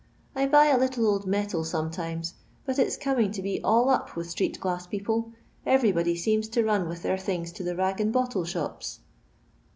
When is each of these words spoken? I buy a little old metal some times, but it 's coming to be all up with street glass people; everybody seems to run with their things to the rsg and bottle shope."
I 0.35 0.47
buy 0.47 0.65
a 0.69 0.79
little 0.79 1.05
old 1.05 1.27
metal 1.27 1.63
some 1.63 1.91
times, 1.91 2.33
but 2.65 2.79
it 2.79 2.91
's 2.91 2.97
coming 2.97 3.29
to 3.33 3.41
be 3.43 3.61
all 3.63 3.87
up 3.91 4.15
with 4.15 4.31
street 4.31 4.59
glass 4.59 4.87
people; 4.87 5.31
everybody 5.63 6.15
seems 6.15 6.49
to 6.49 6.63
run 6.63 6.87
with 6.89 7.03
their 7.03 7.19
things 7.19 7.51
to 7.51 7.63
the 7.63 7.75
rsg 7.75 7.99
and 7.99 8.11
bottle 8.11 8.43
shope." 8.43 8.81